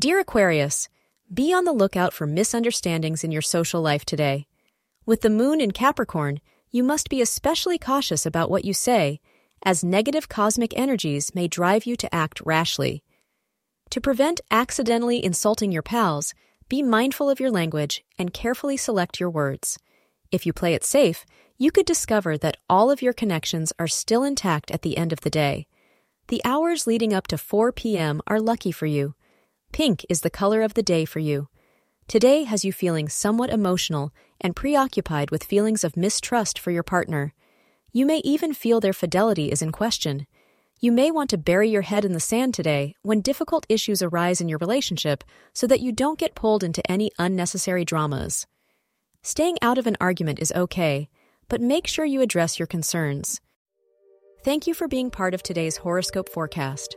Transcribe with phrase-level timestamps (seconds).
[0.00, 0.88] Dear Aquarius,
[1.30, 4.46] be on the lookout for misunderstandings in your social life today.
[5.04, 9.20] With the moon in Capricorn, you must be especially cautious about what you say,
[9.62, 13.02] as negative cosmic energies may drive you to act rashly.
[13.90, 16.32] To prevent accidentally insulting your pals,
[16.70, 19.78] be mindful of your language and carefully select your words.
[20.32, 21.26] If you play it safe,
[21.58, 25.20] you could discover that all of your connections are still intact at the end of
[25.20, 25.66] the day.
[26.28, 28.22] The hours leading up to 4 p.m.
[28.26, 29.14] are lucky for you.
[29.72, 31.48] Pink is the color of the day for you.
[32.08, 37.34] Today has you feeling somewhat emotional and preoccupied with feelings of mistrust for your partner.
[37.92, 40.26] You may even feel their fidelity is in question.
[40.80, 44.40] You may want to bury your head in the sand today when difficult issues arise
[44.40, 45.22] in your relationship
[45.52, 48.46] so that you don't get pulled into any unnecessary dramas.
[49.22, 51.08] Staying out of an argument is okay,
[51.48, 53.40] but make sure you address your concerns.
[54.42, 56.96] Thank you for being part of today's horoscope forecast.